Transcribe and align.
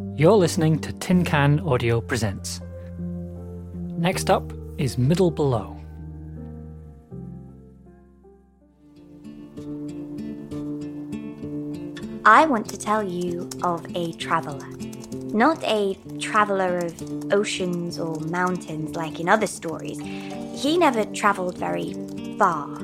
You're 0.00 0.32
listening 0.32 0.78
to 0.80 0.92
Tin 0.94 1.24
Can 1.24 1.60
Audio 1.60 2.00
Presents. 2.00 2.62
Next 3.98 4.30
up 4.30 4.52
is 4.78 4.96
Middle 4.96 5.30
Below. 5.30 5.76
I 12.24 12.46
want 12.46 12.68
to 12.70 12.78
tell 12.78 13.02
you 13.02 13.50
of 13.62 13.84
a 13.94 14.12
traveller. 14.12 14.68
Not 15.34 15.62
a 15.64 15.98
traveller 16.18 16.78
of 16.78 17.32
oceans 17.32 17.98
or 17.98 18.18
mountains 18.20 18.96
like 18.96 19.20
in 19.20 19.28
other 19.28 19.46
stories. 19.46 19.98
He 20.54 20.78
never 20.78 21.04
travelled 21.04 21.58
very 21.58 21.94
far. 22.38 22.78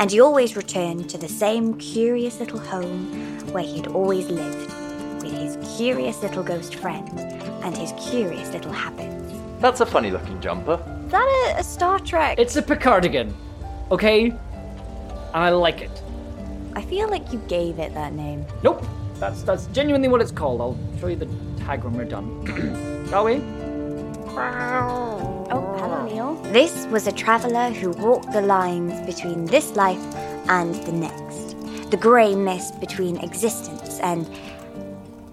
And 0.00 0.10
he 0.10 0.20
always 0.20 0.56
returned 0.56 1.08
to 1.10 1.18
the 1.18 1.28
same 1.28 1.78
curious 1.78 2.40
little 2.40 2.58
home 2.58 3.38
where 3.52 3.62
he 3.62 3.76
had 3.76 3.86
always 3.86 4.26
lived, 4.26 4.73
curious 5.76 6.22
little 6.22 6.42
ghost 6.42 6.76
friend 6.76 7.08
and 7.64 7.76
his 7.76 7.92
curious 7.98 8.52
little 8.52 8.72
habits. 8.72 9.34
That's 9.60 9.80
a 9.80 9.86
funny 9.86 10.10
looking 10.10 10.40
jumper. 10.40 10.74
Is 11.04 11.10
that 11.10 11.54
a, 11.56 11.60
a 11.60 11.64
Star 11.64 11.98
Trek? 11.98 12.38
It's 12.38 12.56
a 12.56 12.62
Picardigan, 12.62 13.32
okay? 13.90 14.30
And 14.30 14.38
I 15.32 15.50
like 15.50 15.80
it. 15.80 15.90
I 16.76 16.82
feel 16.82 17.08
like 17.08 17.32
you 17.32 17.38
gave 17.48 17.78
it 17.78 17.94
that 17.94 18.12
name. 18.12 18.44
Nope, 18.62 18.84
that's 19.18 19.42
that's 19.42 19.66
genuinely 19.68 20.08
what 20.08 20.20
it's 20.20 20.32
called. 20.32 20.60
I'll 20.60 20.78
show 21.00 21.08
you 21.08 21.16
the 21.16 21.28
tag 21.64 21.84
when 21.84 21.94
we're 21.94 22.04
done. 22.04 23.06
Shall 23.10 23.24
we? 23.24 23.42
Oh, 24.36 25.76
hello, 25.78 26.04
Neil. 26.06 26.34
This 26.52 26.86
was 26.86 27.06
a 27.06 27.12
traveller 27.12 27.70
who 27.70 27.90
walked 27.90 28.32
the 28.32 28.40
lines 28.40 29.06
between 29.06 29.46
this 29.46 29.76
life 29.76 30.02
and 30.48 30.74
the 30.86 30.92
next. 30.92 31.56
The 31.90 31.96
grey 31.96 32.34
mist 32.34 32.78
between 32.80 33.16
existence 33.18 33.98
and. 34.00 34.28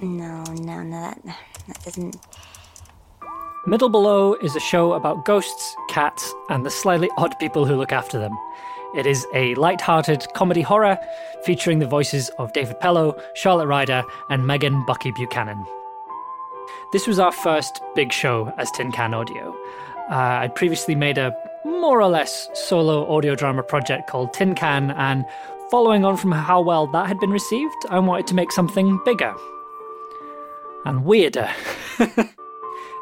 No, 0.00 0.44
no, 0.44 0.82
no, 0.82 1.00
that, 1.00 1.20
that 1.66 1.84
doesn't. 1.84 2.16
Middle 3.66 3.88
Below 3.88 4.34
is 4.34 4.54
a 4.54 4.60
show 4.60 4.92
about 4.92 5.24
ghosts, 5.24 5.74
cats, 5.88 6.32
and 6.48 6.64
the 6.64 6.70
slightly 6.70 7.10
odd 7.18 7.38
people 7.38 7.66
who 7.66 7.76
look 7.76 7.92
after 7.92 8.18
them. 8.18 8.36
It 8.94 9.06
is 9.06 9.26
a 9.34 9.54
light-hearted 9.56 10.28
comedy 10.34 10.62
horror 10.62 10.98
featuring 11.42 11.78
the 11.78 11.86
voices 11.86 12.30
of 12.38 12.52
David 12.52 12.78
Pellow, 12.80 13.20
Charlotte 13.34 13.66
Ryder, 13.66 14.04
and 14.30 14.46
Megan 14.46 14.86
Bucky 14.86 15.10
Buchanan. 15.10 15.66
This 16.92 17.06
was 17.06 17.18
our 17.18 17.32
first 17.32 17.82
big 17.94 18.12
show 18.12 18.52
as 18.56 18.70
Tin 18.70 18.92
Can 18.92 19.12
Audio. 19.12 19.54
Uh, 20.10 20.14
I'd 20.14 20.54
previously 20.54 20.94
made 20.94 21.18
a 21.18 21.36
more 21.66 22.00
or 22.00 22.08
less 22.08 22.48
solo 22.54 23.14
audio 23.14 23.34
drama 23.34 23.62
project 23.62 24.08
called 24.08 24.32
Tin 24.32 24.54
Can, 24.54 24.92
and 24.92 25.26
following 25.70 26.04
on 26.04 26.16
from 26.16 26.32
how 26.32 26.60
well 26.60 26.86
that 26.86 27.08
had 27.08 27.18
been 27.18 27.32
received, 27.32 27.76
I 27.90 27.98
wanted 27.98 28.26
to 28.28 28.34
make 28.34 28.52
something 28.52 28.98
bigger 29.04 29.34
and 30.88 31.04
weirder. 31.04 31.48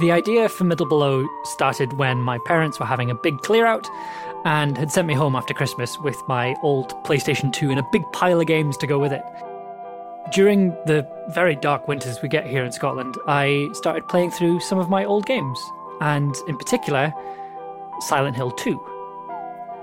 the 0.00 0.10
idea 0.10 0.48
for 0.48 0.64
Middle 0.64 0.86
Below 0.86 1.26
started 1.44 1.92
when 1.94 2.18
my 2.18 2.38
parents 2.44 2.80
were 2.80 2.86
having 2.86 3.10
a 3.10 3.14
big 3.14 3.38
clear 3.38 3.66
out 3.66 3.88
and 4.44 4.76
had 4.76 4.90
sent 4.90 5.06
me 5.06 5.14
home 5.14 5.36
after 5.36 5.54
Christmas 5.54 5.98
with 5.98 6.20
my 6.28 6.56
old 6.62 6.90
PlayStation 7.04 7.52
2 7.52 7.70
and 7.70 7.78
a 7.78 7.86
big 7.92 8.02
pile 8.12 8.40
of 8.40 8.46
games 8.46 8.76
to 8.78 8.86
go 8.86 8.98
with 8.98 9.12
it. 9.12 9.22
During 10.32 10.70
the 10.86 11.08
very 11.30 11.56
dark 11.56 11.88
winters 11.88 12.20
we 12.20 12.28
get 12.28 12.46
here 12.46 12.64
in 12.64 12.72
Scotland, 12.72 13.16
I 13.26 13.68
started 13.72 14.06
playing 14.08 14.32
through 14.32 14.60
some 14.60 14.78
of 14.78 14.90
my 14.90 15.04
old 15.04 15.24
games, 15.24 15.58
and 16.00 16.34
in 16.46 16.58
particular, 16.58 17.14
Silent 18.00 18.36
Hill 18.36 18.50
2. 18.50 18.97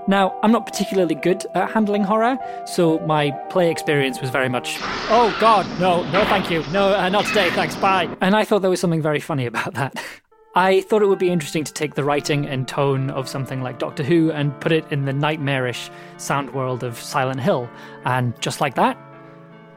Now, 0.08 0.38
I'm 0.42 0.52
not 0.52 0.66
particularly 0.66 1.16
good 1.16 1.44
at 1.54 1.70
handling 1.70 2.04
horror, 2.04 2.38
so 2.64 3.00
my 3.00 3.32
play 3.50 3.70
experience 3.70 4.20
was 4.20 4.30
very 4.30 4.48
much, 4.48 4.76
oh 5.10 5.36
god, 5.40 5.66
no, 5.80 6.08
no 6.12 6.24
thank 6.26 6.48
you, 6.48 6.64
no, 6.70 6.94
uh, 6.94 7.08
not 7.08 7.24
today, 7.26 7.50
thanks, 7.50 7.74
bye. 7.74 8.08
And 8.20 8.36
I 8.36 8.44
thought 8.44 8.62
there 8.62 8.70
was 8.70 8.80
something 8.80 9.02
very 9.02 9.18
funny 9.18 9.46
about 9.46 9.74
that. 9.74 10.00
I 10.54 10.80
thought 10.82 11.02
it 11.02 11.06
would 11.06 11.18
be 11.18 11.28
interesting 11.28 11.64
to 11.64 11.72
take 11.72 11.96
the 11.96 12.04
writing 12.04 12.46
and 12.46 12.66
tone 12.66 13.10
of 13.10 13.28
something 13.28 13.62
like 13.62 13.78
Doctor 13.78 14.02
Who 14.02 14.30
and 14.30 14.58
put 14.60 14.72
it 14.72 14.90
in 14.90 15.04
the 15.04 15.12
nightmarish 15.12 15.90
sound 16.18 16.54
world 16.54 16.84
of 16.84 16.98
Silent 16.98 17.40
Hill, 17.40 17.68
and 18.04 18.32
just 18.40 18.60
like 18.60 18.76
that, 18.76 18.96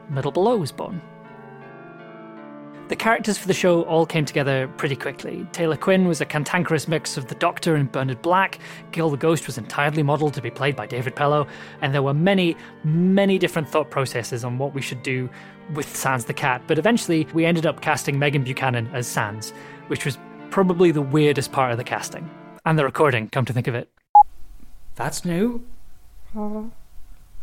Middle 0.10 0.32
Below 0.32 0.58
was 0.58 0.72
born. 0.72 1.02
The 2.90 2.96
characters 2.96 3.38
for 3.38 3.48
the 3.48 3.54
show 3.54 3.84
all 3.84 4.08
came 4.08 4.26
together 4.26 4.68
pretty 4.78 4.96
quickly. 4.96 5.46
Taylor 5.52 5.78
Quinn 5.78 6.08
was 6.08 6.22
a 6.22 6.26
cantankerous 6.26 6.88
mix 6.88 7.18
of 7.18 7.28
the 7.28 7.36
Doctor 7.36 7.76
and 7.76 7.92
Bernard 7.92 8.20
Black. 8.24 8.58
Gil 8.92 9.12
the 9.12 9.16
Ghost 9.16 9.46
was 9.46 9.60
entirely 9.60 10.02
modelled 10.02 10.34
to 10.34 10.42
be 10.42 10.50
played 10.50 10.76
by 10.76 10.88
David 10.88 11.16
Pellow, 11.16 11.48
and 11.82 11.94
there 11.94 12.02
were 12.02 12.16
many, 12.16 12.58
many 12.84 13.38
different 13.38 13.70
thought 13.70 13.92
processes 13.92 14.44
on 14.44 14.58
what 14.58 14.74
we 14.74 14.82
should 14.82 15.04
do 15.04 15.30
with 15.76 15.96
Sans 15.96 16.26
the 16.26 16.34
cat. 16.34 16.64
But 16.66 16.80
eventually, 16.80 17.28
we 17.32 17.46
ended 17.46 17.68
up 17.68 17.82
casting 17.82 18.18
Megan 18.18 18.44
Buchanan 18.44 18.90
as 18.92 19.06
Sans, 19.06 19.52
which 19.86 20.04
was 20.04 20.18
probably 20.50 20.90
the 20.90 21.04
weirdest 21.04 21.52
part 21.52 21.72
of 21.72 21.78
the 21.78 21.84
casting 21.84 22.28
and 22.66 22.80
the 22.80 22.86
recording. 22.86 23.30
Come 23.30 23.46
to 23.46 23.54
think 23.54 23.68
of 23.68 23.76
it, 23.76 23.92
that's 24.96 25.24
new. 25.24 25.64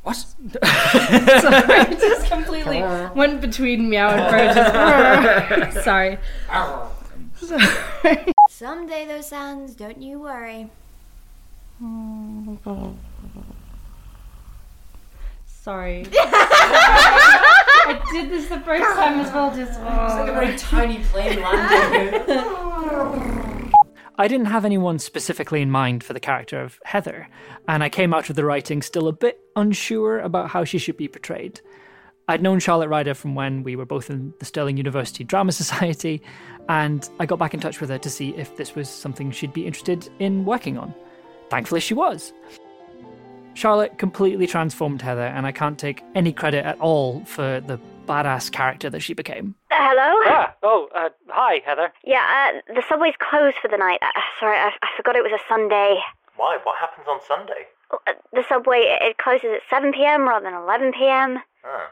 What? 0.06 0.15
Sorry, 0.62 1.97
just 1.97 2.31
completely 2.31 2.81
went 3.17 3.41
between 3.41 3.91
meow 3.91 4.11
and 4.11 4.28
crow. 4.31 4.55
Just, 4.55 5.84
sorry. 5.84 6.19
Sorry. 7.34 8.33
Someday 8.49 9.05
those 9.05 9.27
sounds, 9.27 9.75
don't 9.75 10.00
you 10.00 10.21
worry. 10.21 10.71
Sorry. 15.44 16.06
I 16.15 18.00
did 18.12 18.31
this 18.31 18.49
the 18.49 18.61
first 18.61 18.84
time 18.97 19.19
as 19.19 19.33
well. 19.33 19.53
Just 19.56 19.81
Like 19.81 20.28
a 20.28 20.33
very 20.33 20.55
oh. 20.55 20.56
tiny 20.56 21.00
plane 21.03 21.41
landing. 21.41 23.35
I 24.19 24.28
didn't 24.28 24.47
have 24.47 24.65
anyone 24.65 24.99
specifically 24.99 25.60
in 25.60 25.71
mind 25.71 26.03
for 26.03 26.15
the 26.15 26.21
character 26.21 26.59
of 26.60 26.81
Heather, 26.87 27.28
and 27.69 27.84
I 27.84 27.91
came 27.91 28.15
out 28.15 28.31
of 28.31 28.37
the 28.37 28.47
writing 28.47 28.81
still 28.81 29.09
a 29.09 29.12
bit 29.12 29.41
unsure 29.56 30.21
about 30.21 30.49
how 30.49 30.65
she 30.65 30.78
should 30.78 30.97
be 30.97 31.06
portrayed. 31.06 31.60
I'd 32.26 32.43
known 32.43 32.59
Charlotte 32.59 32.88
Ryder 32.88 33.12
from 33.12 33.34
when 33.34 33.62
we 33.62 33.76
were 33.76 33.84
both 33.84 34.09
in 34.09 34.32
the 34.38 34.47
Stirling 34.47 34.78
University 34.78 35.22
Drama 35.22 35.53
Society, 35.65 36.22
and 36.69 37.09
I 37.21 37.26
got 37.26 37.38
back 37.38 37.53
in 37.53 37.60
touch 37.60 37.78
with 37.78 37.91
her 37.91 37.99
to 37.99 38.10
see 38.10 38.31
if 38.31 38.56
this 38.56 38.75
was 38.75 38.88
something 38.88 39.31
she'd 39.31 39.53
be 39.53 39.66
interested 39.66 40.09
in 40.19 40.47
working 40.47 40.78
on. 40.78 40.94
Thankfully, 41.50 41.81
she 41.81 41.93
was. 41.93 42.32
Charlotte 43.56 43.97
completely 43.97 44.47
transformed 44.47 45.00
Heather, 45.00 45.22
and 45.27 45.47
I 45.47 45.50
can't 45.53 45.78
take 45.78 46.05
any 46.15 46.31
credit 46.31 46.67
at 46.67 46.78
all 46.78 47.25
for 47.25 47.61
the 47.61 47.81
badass 48.06 48.53
character 48.53 48.91
that 48.91 49.00
she 49.00 49.15
became. 49.15 49.55
Hello? 49.71 50.12
Ah, 50.27 50.55
oh, 50.62 50.89
uh, 50.94 51.09
hi, 51.28 51.62
Heather. 51.65 51.91
Yeah, 52.05 52.53
uh, 52.69 52.75
the 52.75 52.83
subway's 52.87 53.15
closed 53.19 53.56
for 53.62 53.69
the 53.69 53.78
night. 53.78 53.99
Uh, 54.03 54.11
sorry, 54.39 54.59
I, 54.59 54.69
I 54.83 54.89
forgot 54.94 55.17
it 55.17 55.22
was 55.22 55.33
a 55.33 55.41
Sunday. 55.49 55.97
Why? 56.37 56.59
What 56.65 56.77
happens 56.78 57.06
on 57.09 57.19
Sunday? 57.27 57.67
Uh, 57.91 58.12
The 58.34 58.44
subway, 58.47 58.81
it 58.81 59.03
it 59.03 59.17
closes 59.19 59.49
at 59.55 59.62
7 59.71 59.91
pm 59.93 60.28
rather 60.28 60.44
than 60.44 60.55
11 60.55 60.93
pm. 60.93 61.38
Oh, 61.65 61.87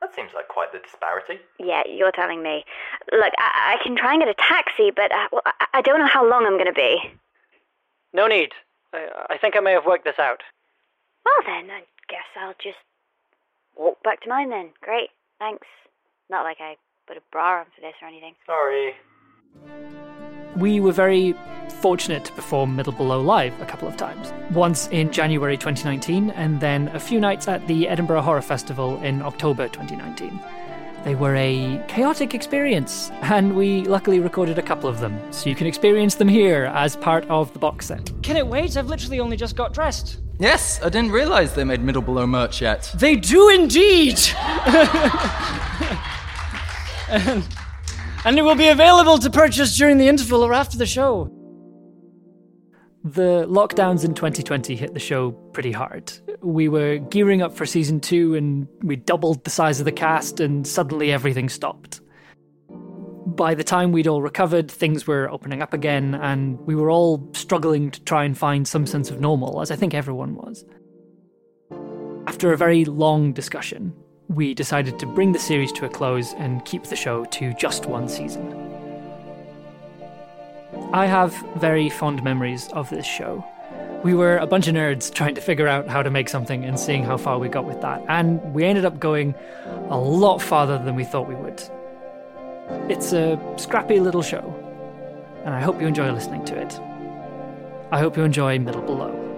that 0.00 0.12
seems 0.16 0.30
like 0.34 0.48
quite 0.48 0.72
the 0.72 0.80
disparity. 0.80 1.38
Yeah, 1.60 1.84
you're 1.88 2.10
telling 2.12 2.42
me. 2.42 2.64
Look, 3.12 3.32
I, 3.38 3.76
I 3.78 3.82
can 3.84 3.94
try 3.94 4.14
and 4.14 4.20
get 4.20 4.28
a 4.28 4.34
taxi, 4.34 4.90
but 4.90 5.12
uh, 5.12 5.28
well, 5.30 5.42
I, 5.46 5.66
I 5.74 5.80
don't 5.80 6.00
know 6.00 6.08
how 6.12 6.28
long 6.28 6.44
I'm 6.44 6.54
going 6.58 6.66
to 6.66 6.72
be. 6.72 6.98
No 8.12 8.26
need. 8.26 8.50
I, 8.92 9.06
I 9.30 9.38
think 9.38 9.56
I 9.56 9.60
may 9.60 9.72
have 9.72 9.86
worked 9.86 10.04
this 10.04 10.18
out. 10.18 10.42
Well, 11.24 11.42
then, 11.46 11.70
I 11.70 11.80
guess 12.08 12.28
I'll 12.40 12.54
just 12.62 12.78
walk 13.76 14.02
back 14.02 14.20
to 14.22 14.28
mine 14.28 14.50
then. 14.50 14.70
Great, 14.80 15.10
thanks. 15.38 15.66
Not 16.30 16.44
like 16.44 16.58
I 16.60 16.76
put 17.06 17.16
a 17.16 17.22
bra 17.32 17.60
on 17.60 17.66
for 17.74 17.80
this 17.80 17.94
or 18.02 18.08
anything. 18.08 18.34
Sorry. 18.46 18.94
We 20.56 20.80
were 20.80 20.92
very 20.92 21.34
fortunate 21.80 22.24
to 22.26 22.32
perform 22.32 22.76
Middle 22.76 22.92
Below 22.92 23.20
live 23.20 23.60
a 23.60 23.66
couple 23.66 23.88
of 23.88 23.96
times. 23.96 24.32
Once 24.54 24.88
in 24.88 25.10
January 25.12 25.56
2019, 25.56 26.30
and 26.30 26.60
then 26.60 26.88
a 26.88 27.00
few 27.00 27.20
nights 27.20 27.48
at 27.48 27.66
the 27.66 27.88
Edinburgh 27.88 28.22
Horror 28.22 28.42
Festival 28.42 29.02
in 29.02 29.20
October 29.22 29.68
2019. 29.68 30.40
They 31.04 31.14
were 31.14 31.36
a 31.36 31.84
chaotic 31.86 32.32
experience, 32.32 33.10
and 33.20 33.54
we 33.54 33.82
luckily 33.82 34.20
recorded 34.20 34.58
a 34.58 34.62
couple 34.62 34.88
of 34.88 35.00
them, 35.00 35.20
so 35.30 35.50
you 35.50 35.54
can 35.54 35.66
experience 35.66 36.14
them 36.14 36.28
here 36.28 36.64
as 36.74 36.96
part 36.96 37.26
of 37.28 37.52
the 37.52 37.58
box 37.58 37.88
set. 37.88 38.10
Can 38.22 38.38
it 38.38 38.46
wait? 38.46 38.78
I've 38.78 38.86
literally 38.86 39.20
only 39.20 39.36
just 39.36 39.54
got 39.54 39.74
dressed. 39.74 40.20
Yes, 40.38 40.80
I 40.82 40.88
didn't 40.88 41.12
realize 41.12 41.54
they 41.54 41.62
made 41.62 41.82
middle 41.82 42.00
below 42.00 42.26
merch 42.26 42.62
yet. 42.62 42.90
They 42.96 43.16
do 43.16 43.50
indeed! 43.50 44.18
and, 47.10 47.46
and 48.24 48.38
it 48.38 48.42
will 48.42 48.54
be 48.54 48.68
available 48.68 49.18
to 49.18 49.28
purchase 49.28 49.76
during 49.76 49.98
the 49.98 50.08
interval 50.08 50.42
or 50.42 50.54
after 50.54 50.78
the 50.78 50.86
show. 50.86 51.30
The 53.04 53.44
lockdowns 53.46 54.02
in 54.02 54.14
2020 54.14 54.76
hit 54.76 54.94
the 54.94 55.00
show 55.00 55.32
pretty 55.32 55.72
hard. 55.72 56.10
We 56.40 56.70
were 56.70 56.96
gearing 56.96 57.42
up 57.42 57.54
for 57.54 57.66
season 57.66 58.00
two 58.00 58.34
and 58.34 58.66
we 58.82 58.96
doubled 58.96 59.44
the 59.44 59.50
size 59.50 59.78
of 59.78 59.84
the 59.84 59.92
cast, 59.92 60.40
and 60.40 60.66
suddenly 60.66 61.12
everything 61.12 61.50
stopped. 61.50 62.00
By 63.26 63.54
the 63.54 63.64
time 63.64 63.92
we'd 63.92 64.06
all 64.06 64.22
recovered, 64.22 64.70
things 64.70 65.06
were 65.06 65.30
opening 65.30 65.60
up 65.60 65.74
again, 65.74 66.14
and 66.14 66.58
we 66.60 66.74
were 66.74 66.90
all 66.90 67.28
struggling 67.34 67.90
to 67.90 68.02
try 68.04 68.24
and 68.24 68.38
find 68.38 68.66
some 68.66 68.86
sense 68.86 69.10
of 69.10 69.20
normal, 69.20 69.60
as 69.60 69.70
I 69.70 69.76
think 69.76 69.92
everyone 69.92 70.34
was. 70.36 70.64
After 72.26 72.54
a 72.54 72.56
very 72.56 72.86
long 72.86 73.34
discussion, 73.34 73.92
we 74.28 74.54
decided 74.54 74.98
to 74.98 75.06
bring 75.06 75.32
the 75.32 75.38
series 75.38 75.72
to 75.72 75.84
a 75.84 75.90
close 75.90 76.32
and 76.34 76.64
keep 76.64 76.84
the 76.84 76.96
show 76.96 77.26
to 77.26 77.52
just 77.54 77.84
one 77.84 78.08
season. 78.08 78.63
I 80.92 81.06
have 81.06 81.34
very 81.56 81.88
fond 81.88 82.22
memories 82.22 82.68
of 82.72 82.90
this 82.90 83.06
show. 83.06 83.44
We 84.04 84.14
were 84.14 84.36
a 84.36 84.46
bunch 84.46 84.68
of 84.68 84.74
nerds 84.74 85.12
trying 85.12 85.34
to 85.34 85.40
figure 85.40 85.66
out 85.66 85.88
how 85.88 86.02
to 86.02 86.10
make 86.10 86.28
something 86.28 86.64
and 86.64 86.78
seeing 86.78 87.04
how 87.04 87.16
far 87.16 87.38
we 87.38 87.48
got 87.48 87.64
with 87.64 87.80
that, 87.80 88.04
and 88.08 88.40
we 88.54 88.64
ended 88.64 88.84
up 88.84 89.00
going 89.00 89.34
a 89.88 89.98
lot 89.98 90.40
farther 90.42 90.78
than 90.78 90.94
we 90.94 91.04
thought 91.04 91.26
we 91.26 91.34
would. 91.34 91.62
It's 92.90 93.12
a 93.12 93.40
scrappy 93.56 94.00
little 94.00 94.22
show, 94.22 94.54
and 95.44 95.54
I 95.54 95.60
hope 95.60 95.80
you 95.80 95.86
enjoy 95.86 96.12
listening 96.12 96.44
to 96.46 96.56
it. 96.60 96.78
I 97.90 97.98
hope 97.98 98.16
you 98.16 98.24
enjoy 98.24 98.58
Middle 98.58 98.82
Below. 98.82 99.33